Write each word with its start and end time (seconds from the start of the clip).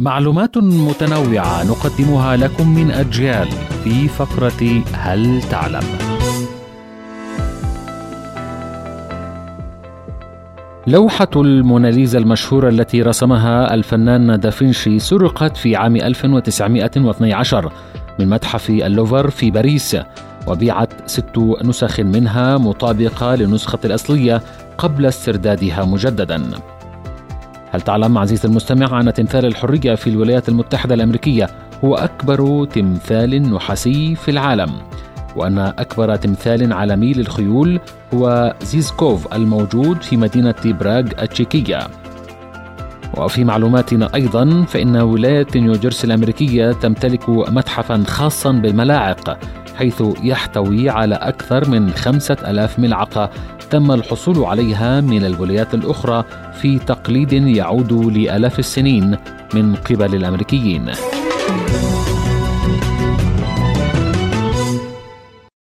معلومات 0.00 0.58
متنوعة 0.58 1.64
نقدمها 1.64 2.36
لكم 2.36 2.74
من 2.74 2.90
أجيال 2.90 3.48
في 3.84 4.08
فقرة 4.08 4.82
هل 4.92 5.42
تعلم؟ 5.42 5.82
لوحة 10.86 11.28
الموناليزا 11.36 12.18
المشهورة 12.18 12.68
التي 12.68 13.02
رسمها 13.02 13.74
الفنان 13.74 14.40
دافنشي 14.40 14.98
سرقت 14.98 15.56
في 15.56 15.76
عام 15.76 15.96
1912 15.96 17.72
من 18.18 18.28
متحف 18.28 18.70
اللوفر 18.70 19.30
في 19.30 19.50
باريس 19.50 19.96
وبيعت 20.46 21.10
ست 21.10 21.38
نسخ 21.64 22.00
منها 22.00 22.58
مطابقة 22.58 23.34
للنسخة 23.34 23.78
الأصلية 23.84 24.42
قبل 24.78 25.06
استردادها 25.06 25.84
مجددا 25.84 26.42
هل 27.74 27.80
تعلم 27.80 28.18
عزيزي 28.18 28.48
المستمع 28.48 29.00
أن 29.00 29.12
تمثال 29.12 29.46
الحرية 29.46 29.94
في 29.94 30.10
الولايات 30.10 30.48
المتحدة 30.48 30.94
الأمريكية 30.94 31.46
هو 31.84 31.94
أكبر 31.94 32.64
تمثال 32.64 33.54
نحاسي 33.54 34.14
في 34.14 34.30
العالم؟ 34.30 34.70
وأن 35.36 35.58
أكبر 35.58 36.16
تمثال 36.16 36.72
عالمي 36.72 37.12
للخيول 37.12 37.80
هو 38.14 38.54
زيزكوف 38.62 39.34
الموجود 39.34 40.02
في 40.02 40.16
مدينة 40.16 40.54
براغ 40.64 41.04
التشيكية. 41.22 41.78
وفي 43.16 43.44
معلوماتنا 43.44 44.14
أيضا 44.14 44.64
فإن 44.64 44.96
ولاية 44.96 45.46
نيوجيرسي 45.56 46.06
الأمريكية 46.06 46.72
تمتلك 46.72 47.28
متحفا 47.28 48.04
خاصا 48.06 48.52
بالملاعق. 48.52 49.38
حيث 49.76 50.02
يحتوي 50.22 50.90
على 50.90 51.14
أكثر 51.14 51.68
من 51.68 51.90
خمسة 51.90 52.36
ألاف 52.46 52.78
ملعقة 52.78 53.30
تم 53.70 53.92
الحصول 53.92 54.44
عليها 54.44 55.00
من 55.00 55.24
الولايات 55.24 55.74
الأخرى 55.74 56.24
في 56.52 56.78
تقليد 56.78 57.32
يعود 57.32 57.92
لآلاف 57.92 58.58
السنين 58.58 59.16
من 59.54 59.74
قبل 59.74 60.14
الأمريكيين. 60.14 60.92